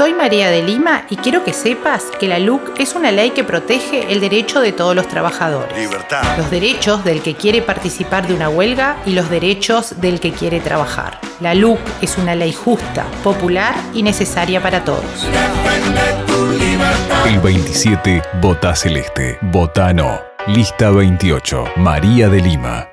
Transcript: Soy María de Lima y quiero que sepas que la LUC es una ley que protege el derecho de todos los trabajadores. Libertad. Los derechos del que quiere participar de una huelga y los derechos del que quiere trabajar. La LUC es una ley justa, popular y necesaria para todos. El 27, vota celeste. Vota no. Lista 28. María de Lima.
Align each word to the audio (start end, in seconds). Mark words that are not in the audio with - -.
Soy 0.00 0.14
María 0.14 0.50
de 0.50 0.62
Lima 0.62 1.04
y 1.10 1.16
quiero 1.16 1.44
que 1.44 1.52
sepas 1.52 2.04
que 2.18 2.26
la 2.26 2.38
LUC 2.38 2.80
es 2.80 2.94
una 2.94 3.12
ley 3.12 3.32
que 3.32 3.44
protege 3.44 4.10
el 4.10 4.22
derecho 4.22 4.62
de 4.62 4.72
todos 4.72 4.96
los 4.96 5.06
trabajadores. 5.06 5.76
Libertad. 5.76 6.38
Los 6.38 6.50
derechos 6.50 7.04
del 7.04 7.20
que 7.20 7.34
quiere 7.34 7.60
participar 7.60 8.26
de 8.26 8.32
una 8.32 8.48
huelga 8.48 8.96
y 9.04 9.12
los 9.12 9.28
derechos 9.28 10.00
del 10.00 10.18
que 10.18 10.32
quiere 10.32 10.60
trabajar. 10.60 11.20
La 11.40 11.54
LUC 11.54 11.78
es 12.00 12.16
una 12.16 12.34
ley 12.34 12.54
justa, 12.54 13.04
popular 13.22 13.74
y 13.92 14.02
necesaria 14.02 14.62
para 14.62 14.84
todos. 14.86 15.04
El 17.26 17.38
27, 17.40 18.22
vota 18.40 18.74
celeste. 18.74 19.36
Vota 19.42 19.92
no. 19.92 20.18
Lista 20.46 20.88
28. 20.88 21.72
María 21.76 22.30
de 22.30 22.40
Lima. 22.40 22.89